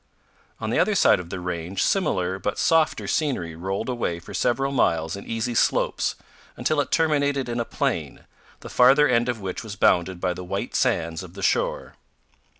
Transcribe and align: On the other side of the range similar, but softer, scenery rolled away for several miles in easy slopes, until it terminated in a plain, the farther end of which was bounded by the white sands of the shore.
On 0.59 0.71
the 0.71 0.79
other 0.79 0.95
side 0.95 1.19
of 1.19 1.29
the 1.29 1.39
range 1.39 1.83
similar, 1.83 2.39
but 2.39 2.57
softer, 2.57 3.07
scenery 3.07 3.55
rolled 3.55 3.87
away 3.87 4.19
for 4.19 4.33
several 4.33 4.71
miles 4.71 5.15
in 5.15 5.27
easy 5.27 5.53
slopes, 5.53 6.15
until 6.57 6.81
it 6.81 6.89
terminated 6.89 7.47
in 7.47 7.59
a 7.59 7.65
plain, 7.65 8.21
the 8.61 8.69
farther 8.71 9.07
end 9.07 9.29
of 9.29 9.41
which 9.41 9.63
was 9.63 9.75
bounded 9.75 10.19
by 10.19 10.33
the 10.33 10.43
white 10.43 10.73
sands 10.73 11.21
of 11.21 11.35
the 11.35 11.43
shore. 11.43 11.97